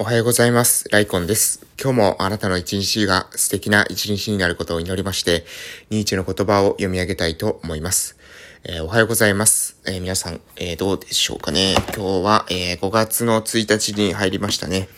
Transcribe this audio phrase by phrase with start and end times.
[0.00, 0.88] おはようございます。
[0.90, 1.66] ライコンです。
[1.76, 5.44] 今日もあなたの一日が素敵な一日になることを祈りまして、
[5.90, 8.16] ニーチェの言葉を読み上げたいと思います。
[8.62, 9.76] えー、おはようございます。
[9.88, 11.74] えー、皆さん、えー、どうでしょうかね。
[11.96, 14.88] 今日は、え5月の1日に入りましたね。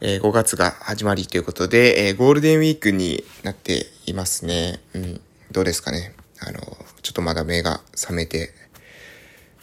[0.00, 4.80] え5月が始まりということで、えゴールデンウィークになっていますね。
[4.94, 5.20] うん、
[5.50, 6.14] どうですかね。
[6.40, 6.58] あの、
[7.02, 8.54] ちょっとまだ目が覚めて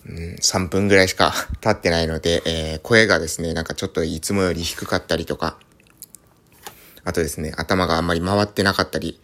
[0.09, 5.57] うん、3分ぐらいしか 経ってないので、えー、声がですね、なんかちょっといつもより低かったりとか、
[7.03, 9.19] あとですね、頭があんまり回ってなかったり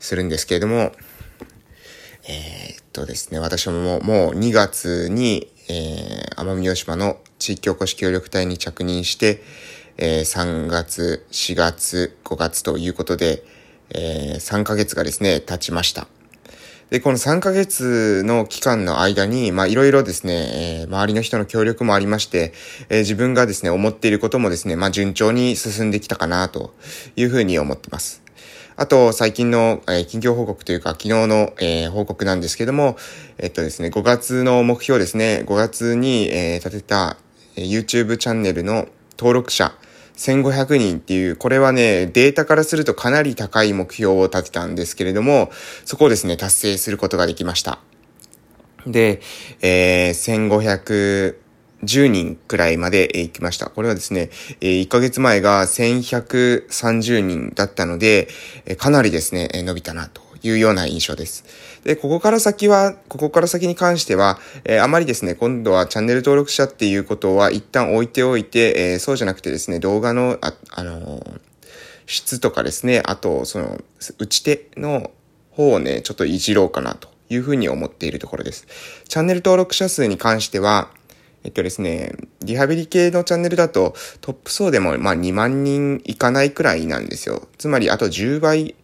[0.00, 0.92] するんですけれども、
[2.26, 9.42] えー、っとですね、私ももう2月に、えー、奄美大島の地域おこし協力隊に着任して、
[9.98, 13.42] えー、3月、4月、5月ということで、
[13.90, 16.08] えー、3ヶ月がですね、経ちました。
[16.90, 22.52] で、この3ヶ月の期間の間に、まあいろいろですね、えー、周りの人の協力もありまして、
[22.88, 26.74] えー、自分がですね、思っていることもですね、まあ順調に進んできたかなと
[27.14, 28.22] いうふうに思ってます。
[28.74, 32.96] あと、最近の、えー、近況報告というか、昨日の、えー、報告なんですけども、
[33.38, 37.18] えっとですね、5月の目標ですね、5月に、えー、立てた、
[37.54, 39.74] えー、YouTube チャンネルの登録者、
[40.20, 45.50] 1500人っていう、これはね、データからするとかなり高い目標を立てたんですけれども、
[45.86, 47.78] そこをですね、達成することができました。
[48.86, 49.22] で、
[49.62, 51.34] えー、
[51.82, 53.70] 1510人くらいまで行きました。
[53.70, 54.28] これはですね、
[54.60, 58.28] 1ヶ月前が1130人だったので、
[58.76, 61.44] かなりですね、伸びたなというような印象です。
[61.84, 71.40] で、ここから先は、ここから先に関しては、えー、あまりですね、今度はチャンネル登録者っていうことは一旦置いておいて、えー、そうじゃなくてですね、動画の、あ、あのー、
[72.06, 73.80] 質とかですね、あと、その、
[74.18, 75.10] 打ち手の
[75.50, 78.66] 方をね、ちょっといじろうかなというふうに思っているところです。
[79.08, 80.90] チャンネル登録者数に関しては、
[81.42, 82.12] えっとですね、
[82.42, 87.48] リハビリ系のチャンネルだとトップ層でもまあ2万人いかないくらいなんですよ。
[87.56, 88.74] つまりあと10倍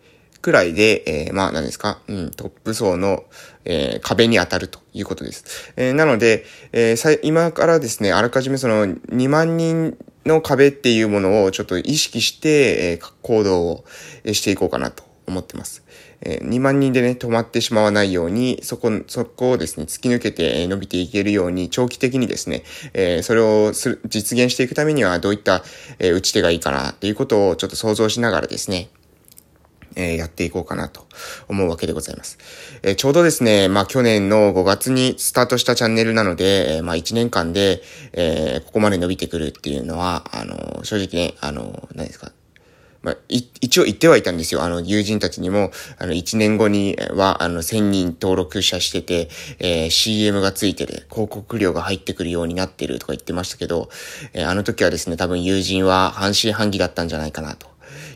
[0.41, 3.25] くらいで、えー、まあ何ですか、うん、トップ層の、
[3.65, 5.73] えー、壁に当たるということです。
[5.77, 13.85] えー、なので、えー、今からですね、あらかじめその2万人の壁っていうものをちょっと意識して、えー、行動を
[14.33, 15.85] していこうかなと思ってます。
[16.23, 22.63] えー、2万人でね、止まってしまわないように、そこ、そこをですね、突き抜けて伸びていけるように、長期的にですね、
[22.95, 25.63] えー、それをする、実現していくためにはどういった、
[25.99, 28.89] えー、打ち手がいいかなっていうことをちょっと想像しながらですね、
[29.97, 31.07] えー、やっていこうかなと
[31.49, 32.39] 思うわけでございます。
[32.83, 42.31] えー、ちょうどですね、まあ去年の5月にスタートしたチャンネルなので、えー、まあ1年間で、えここまで伸びてくるっていうのは、あの、正直ね、あの、何ですか、
[43.07, 44.65] まあ、一応言ってはいたんですよ。
[44.65, 49.29] あの、友人たちにも、あの、1年後には、あの、1000人登録者してて、
[49.61, 53.91] えー、CM がついてる、広告料が入ってくるようになってるとか言ってましたけど、
[54.33, 57.69] えー、あの時はですね、多分友人は半信半疑だったんじゃないかなと。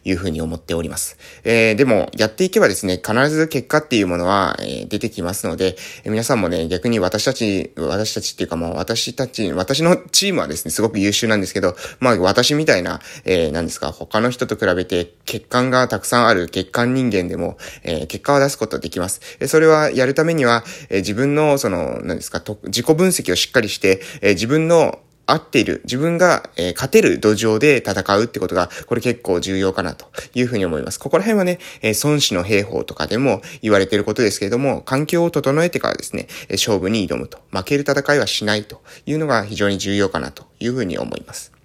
[0.04, 1.16] いうふうに思っております。
[1.44, 19.20] えー、でも、やっていけばですね、必ず結果っていうものは、えー、出てきますので、えー、皆さんもね、逆に私たち、私たちっていうかもう私たち、私のチームはですね、すごく優秀なんですけど、まあ私みたいな、えー、何ですか、他の人と比べて血管がたくさんある血管人間でも、えー、結果を出すことができます。
[19.40, 24.98] えー、それはやるためには、えー、自分の、その、何ですか、自己分析をしっかりして、えー、自分の
[25.30, 30.98] 合っている、自分が、えー、勝てる土壌で戦うってことが、これ結構重要かなというふうに思います。
[30.98, 37.38] ここら辺はね、えー、孫子の兵法とかでも言われていることですけれども、環境を整えてからですね、え勝負に挑むと。
[37.50, 41.59] 負ける戦いはしないというのが非常に重要かなというふうに思います。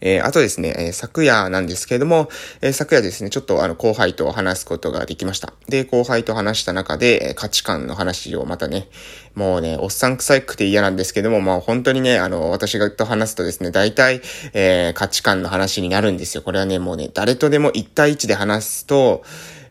[0.00, 2.28] えー、あとですね、え、昨夜なんですけれども、
[2.60, 5.52] え、昨夜ですね、ちょっとあの、後輩と話すことができました。
[5.68, 8.88] で、後輩と話した中で、え価値観の話をまたね、
[9.34, 14.20] もうね、おっさん臭くて嫌なんですけども、まあ本当にね、あの、私がと話すとですね、大体、
[14.52, 16.42] え価値観の話になるんですよ。
[16.42, 19.22] これはね、もうね、誰とでも1対1で話すと、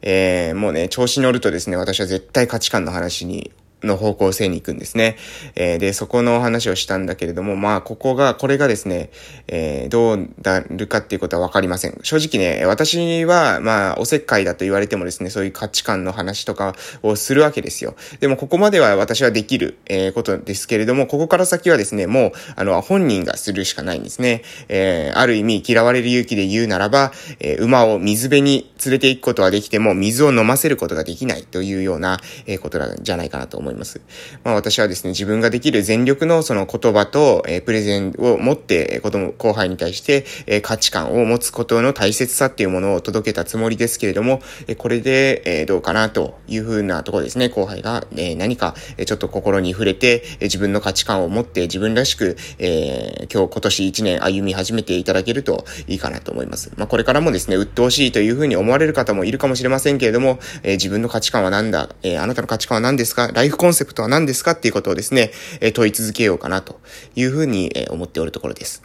[0.02, 3.52] えーもうね、調子に乗るとですね、私は絶対価値観の話に
[3.84, 5.18] の方向性に行くんですね。
[5.56, 9.10] えー、で、そこのお話をしたんだけれども、まあ、ここが、これがですね、
[9.48, 12.00] えー、どうなるかっていうことはわかりません。
[12.02, 17.96] 正直ね、私は、まあ、おせっかいだと言われてもですね、そういう価値観の話とかをするわけですよ。
[18.20, 24.42] でも、ここまでは私はできる、えー、ことですけれども、ここから先はですね、もう、あの、本人がするしかないんですね。
[24.70, 33.67] えー、ある意味、嫌われる勇気で言うならば、えー、馬を水辺に連れて行くことはできても、水を飲ませることができないというような、えー、ことじゃないかなと思います。
[33.68, 34.02] 思います。
[34.44, 56.72] まあ私はですね、自分ができる全力のその言葉と、えー、プレゼンを持って、子供、後輩に対して、えー、価値観を持つことの大切さっていうものを届けたつもりですけれども、えー、これで、えー、どうかなというふうなところですね、後輩が、えー、何か、え、ちょっと心に触れて、えー、自分の価値観を持って自分らしく、えー、今日今年1年歩み始めていただけるといいかなと思います。
[56.78, 63.32] まあこれからもですね、鬱陶しいというふうに思われる方もいるかもしれませんけれども、えー、自分の価値観は何だ、えー、あなたの価値観は何ですか？
[63.34, 66.80] ライフコンセプトは何ですかっていうことをですね、えー、問い続けようかなと
[67.16, 68.84] いうふうに、え、思っておるところです。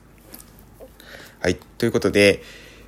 [1.41, 1.57] はい。
[1.79, 2.43] ということで、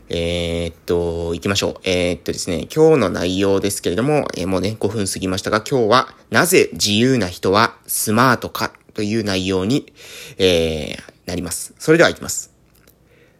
[0.08, 1.80] えー、っと、行きましょう。
[1.84, 9.92] えー、っとですね、今日の内容ですけれども、えー、もうね、5分過ぎましたが、今日は、なぜ自由な人はスマートかという内容に、
[10.38, 11.74] えー、なります。
[11.78, 12.52] それでは行きます。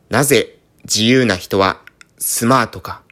[0.09, 1.81] なぜ自由な人は
[2.19, 3.03] スマートか。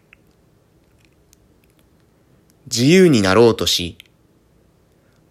[2.67, 3.99] 自由になろうとし、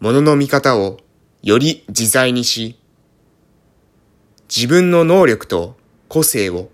[0.01, 0.97] 物の見方を
[1.43, 2.75] より自在にし、
[4.49, 5.77] 自分の能力と
[6.07, 6.71] 個性を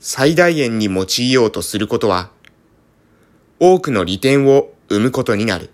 [0.00, 2.30] 最大限に用いようとすることは、
[3.60, 5.70] 多くの利点を生むことになる。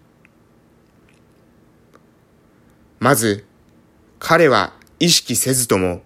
[2.98, 3.46] まず、
[4.18, 6.02] 彼は意識せずとも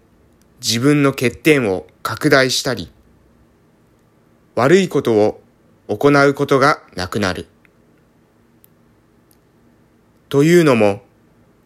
[0.60, 2.92] 自分の欠点を拡大したり、
[4.54, 5.42] 悪いことを
[5.88, 7.48] 行うことがなくなる。
[10.34, 11.00] というのも、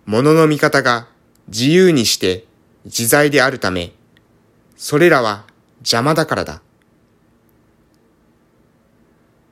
[0.04, 1.08] 物の見方が
[1.46, 2.44] 自由にして
[2.84, 3.92] 自在であるため、
[4.76, 5.46] それらは
[5.78, 6.60] 邪魔だからだ。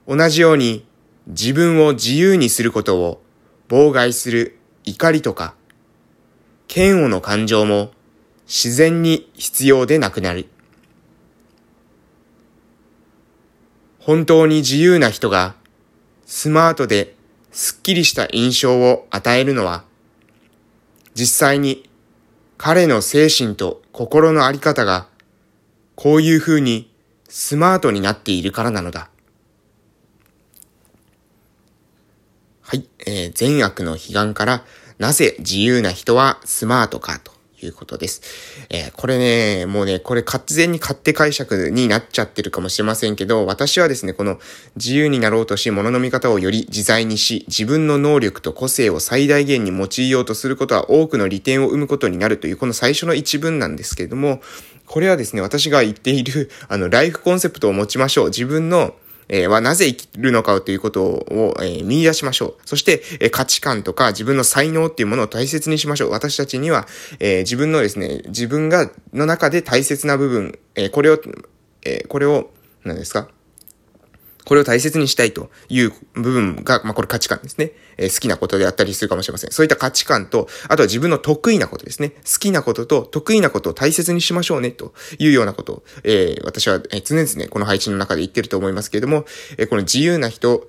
[0.07, 0.85] 同じように
[1.29, 3.23] 自分を自由にすることを
[3.71, 5.55] 妨害する怒りとか、
[6.69, 7.93] 嫌悪の感情も
[8.47, 10.45] 自然に必要でなくなる。
[13.99, 15.55] 本当に自由な人が
[16.27, 17.16] スマートで
[17.57, 19.85] すっきりした印象を与えるのは、
[21.15, 21.89] 実際に
[22.59, 25.09] 彼の精神と心のあり方が
[25.95, 26.93] こういう風に
[27.31, 29.09] スマートになっているからなのだ。
[32.61, 34.63] はい、えー、善悪の悲願から
[34.99, 37.33] なぜ自由な人はスマートかと
[37.63, 38.23] いうことです。
[38.69, 44.39] えー、これね、もうね、これ完全に勝手解釈になっちゃってるかもしれませんけど、私はですね、この
[44.77, 54.41] 自由になろうとし、物の見方をより自在にし、自分の能力と個性を最大限に用いようとすることは多くの利点を生むことになるという、この最初の一文なんですけれども、
[54.87, 58.27] これはですね、私が言っている、あの、ライフコンセプトを持ちましょう。
[58.27, 58.95] 自分の
[59.29, 62.55] えー、はなぜ生きるのかということを、えー、見出しましょう。
[62.65, 66.11] そして、えー、価値観とか自分の才能っていうものを大切にしましょう。
[66.11, 66.87] 私たちには、
[67.19, 71.21] えー、自分のですね、自分が、の中で大切な部分、えー、これを、
[71.85, 72.51] えー、これを、
[72.85, 73.29] 何ですか？
[74.47, 77.73] これを大切にしたいという部分が、まあ、これ価値観ですね。
[77.99, 79.51] えー、好きなことであったりするかもしれません。
[79.51, 82.11] そういった価値観と、あとは自分の得意なことですね。
[82.11, 89.27] 好きなことと得意なことを大切にしましょうね、というようなことを、えー、私は、常々この配信の中で言ってると思いますけれども、
[89.59, 90.69] えー、この自由な人、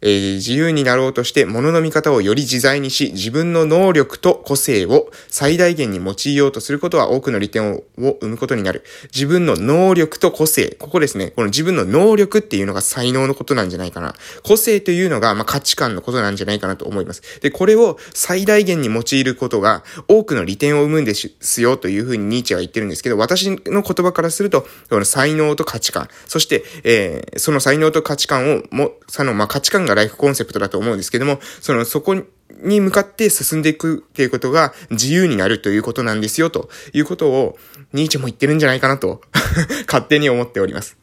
[0.00, 8.84] えー、自由になろうとして物の見方をより自在にし、自分の能力と個性を最大限に用いようとすることは多くの利点を生むことになる。
[9.14, 10.76] 自分の能力と個性。
[10.78, 11.32] ここですね。
[11.32, 14.14] この自分の能力っていうのが才能のことなんじゃないかな。
[14.44, 17.40] 個性というのが、まあ、価値観のことなんじゃないかなと思います。
[17.40, 32.14] で、これを最大限に用いることが多くの利点を生むんですよというふうにニーチェは言ってるんですけど、私の言葉からすると、この才能と価値観、そして、えー、その才能と価値観をも、その、まあ、価値観がライフコンセプトだと思うんですけども、その、そこ
[32.62, 37.58] に向かって進んでいくっていうことが自由になるということなんですよ、ということを、
[37.92, 39.22] ニーチェも言ってるんじゃないかなと
[39.86, 40.96] 勝手に思っております。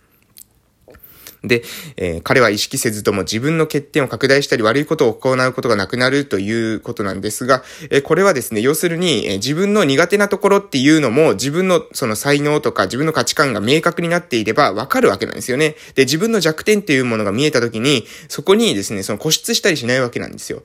[1.47, 1.63] で、
[1.97, 15.75] えー、彼は意識せずとも自分の欠点を拡大したり悪いことを行うことがなくなるということなんですが、えー、これはですね、要するに、えー、自分の苦手なところっていうのも自分のその才能とか自分の価値観が明確になっていればわかるわけなんですよね。
[15.95, 20.63] で、自分の弱点っていうものが見えた時に、そこにですね、その固執したりしないわけなんですよ。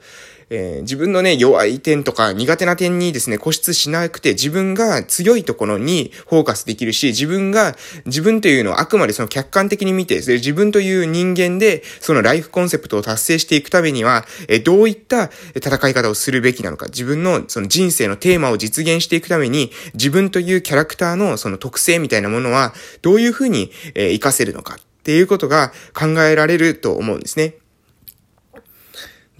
[0.53, 27.55] えー、自分のね、弱い点とか苦手な点にですね、固執しなくて自分が強いところにフォーカスできるし、自分が、自分というのをあくまでその客観的に見て、自分という人間でそのライフコンセプトを達成していくためには、えー、どういった戦い方をするべきなのか、自分のその人生のテーマを実現していくために、自分というキャラクターのその特性みたいなものは、どういうふうに、えー、活かせるのかっていうことが考えられると思うんですね。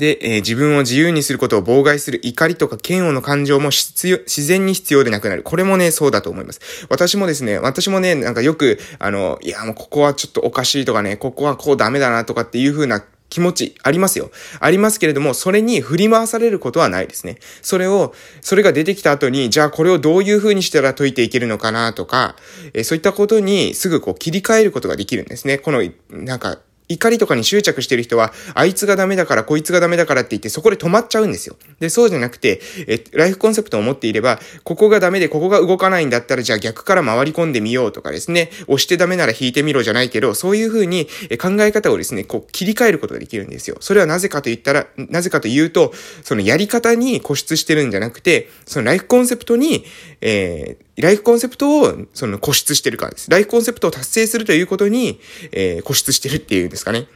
[0.01, 5.43] で、えー、自分を自由にすることを妨害する怒りとか嫌悪の感情も必要、自然に必要でなくなる。
[5.43, 6.87] これもね、そうだと思います。
[6.89, 14.31] 私もですね、私もね、なんかよく、あの、いや、もうここはちょっとおかしいとかね、ここはこうダメだなとかっていう風な気持ちありますよ。
[14.59, 17.37] ありますけれども、それに振り回されることはないですね。
[17.61, 22.37] それを、それが出てきた後に、じゃあこれをどういう風にしたら解いていけるのかなとか、
[22.73, 25.59] えそういったことにすぐこう切り替えることができるんですね。
[25.59, 26.59] この、なんか、
[26.91, 31.57] 怒りとかに執着してる人は、あいつがダメだから、こいつがダメだからって言って、そこで止まっちゃうんですよ。
[31.79, 41.07] で、そうじゃなくて、え、ライフコンセプトを持っていれば、ここがダメで、ここが動かないんだったら、じゃあ逆から回り込んでみようとかですね、押してダメなら引いてみろじゃないけど、そういう風に
[41.41, 43.77] 考え方をですね、こう切り替えることができるんですよ。
[43.81, 45.93] それはなぜかと言ったら、なぜかというと、
[46.25, 49.85] そのやり方に固執してるんじゃなくて、そのライフコンセプトに、
[50.21, 53.31] えー、ライフコンセプトを、その、固執してるからです。
[53.31, 55.21] ライフコンセプトを達成するということに、
[55.53, 57.07] えー、固執してるっていうんですかね。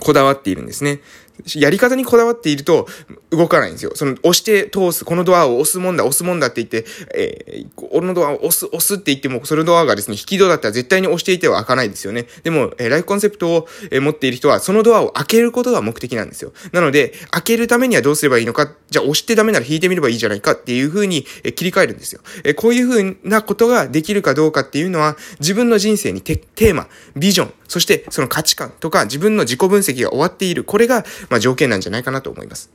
[0.00, 1.00] こだわっているんですね。
[1.56, 2.86] やり方にこだわっていると
[3.30, 3.92] 動かないんですよ。
[3.94, 12.26] その押して通す、このドアを押すもんだ、押すもんだって言って、えー、俺のドアを押す、押すって言っても、そのドアがですね、引き戸だったら絶対に押していては開かないですよね。
[12.42, 16.52] でも、えー、ライフコンセプトを、えー、持っている人は、そのドアを開けることが目的なんですよ。
[16.72, 22.20] なので、開けるためにはどうすればいいのか、じゃあ押してダメなら引いてみればいいじゃないかっていう風に、えー、切り替えるんですよ。
[22.44, 30.64] えー、こういう風なことができるかどうかっていうのは、自分の人生にテテーマ、ビジョン、そしてその価値観とか自分の自己分析が終わっている。
[30.64, 32.70] これが、まあ、条件なんじゃないかなと思います。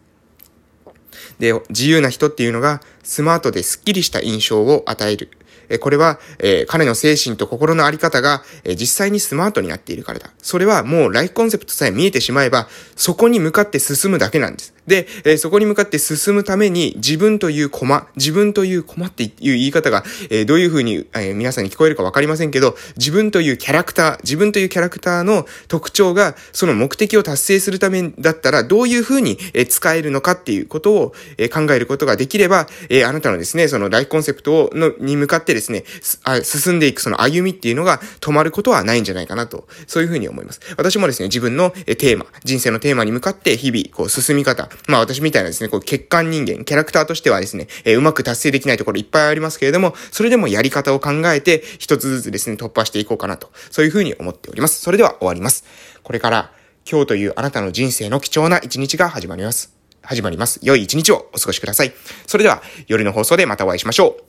[1.39, 5.31] で、自由な人っていうのが、スマートでスッキリした印象を与える。
[5.79, 10.29] これは、え彼の精神と心のあり方が、え実際にスマートになっているからだ。
[10.41, 14.73] それはもうライフコンセプトさえ見えてしまえば、そこに向かって進むだけなんです。
[14.87, 35.83] で、えそこに向かって進むために、自分というコマ、自分というコマっていう言い方が、えどういう風に、え皆さんに聞こえるかわかりませんけど、自分というキャラクター、自分というキャラクターの特徴が、その目的を達成するためだったら、どういう風に、え使えるのかっていうことを、え考えることができれば、えあなたのですね、そのライフコンセプトをのに向かってですね、ですね、
[36.23, 40.59] あ進んでいくその歩みっていうのが止まることはないんじゃないかなと、そういう風に思います。
[40.77, 54.81] 私もですね、自分のテーマ、人生のテーマに向かって日々、こう進み方、まあ私みたいなですね、こう欠陥人間、キャラクターとしてはですね、え、うまく達成できないところいっぱいありますけれども、それでもやり方を考えて、一つずつですね、突破していこうかなと、そういう風に思っております。
[54.81, 55.63] それでは終わります。
[56.03, 56.51] これから、
[56.89, 59.73] 今日というあなたの人生の貴重な一日が始まります。
[60.01, 60.59] 始まります。
[60.63, 61.93] 良い一日をお過ごしください。
[62.27, 64.23] それでは、夜の放送でまたお会いしましょう。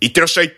[0.00, 0.52] いってらっしゃい